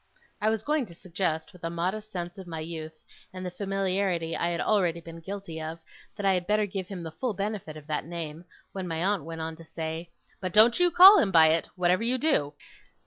I 0.41 0.49
was 0.49 0.63
going 0.63 0.87
to 0.87 0.95
suggest, 0.95 1.53
with 1.53 1.63
a 1.63 1.69
modest 1.69 2.09
sense 2.11 2.39
of 2.39 2.47
my 2.47 2.59
youth 2.59 2.97
and 3.31 3.45
the 3.45 3.51
familiarity 3.51 4.35
I 4.35 4.49
had 4.49 4.57
been 4.57 4.65
already 4.65 4.99
guilty 4.99 5.61
of, 5.61 5.77
that 6.17 6.25
I 6.25 6.33
had 6.33 6.47
better 6.47 6.65
give 6.65 6.87
him 6.87 7.03
the 7.03 7.11
full 7.11 7.35
benefit 7.35 7.77
of 7.77 7.85
that 7.85 8.07
name, 8.07 8.45
when 8.71 8.87
my 8.87 9.03
aunt 9.05 9.25
went 9.25 9.41
on 9.41 9.55
to 9.57 9.63
say: 9.63 10.09
'But 10.41 10.53
don't 10.53 10.79
you 10.79 10.89
call 10.89 11.19
him 11.19 11.29
by 11.29 11.49
it, 11.49 11.69
whatever 11.75 12.01
you 12.01 12.17
do. 12.17 12.55